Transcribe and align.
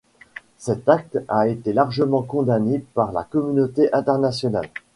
Cet 0.57 0.89
acte 0.89 1.19
a 1.27 1.47
été 1.47 1.73
largement 1.73 2.23
condamné 2.23 2.83
par 2.95 3.11
la 3.11 3.23
communauté 3.23 3.93
internationale. 3.93 4.67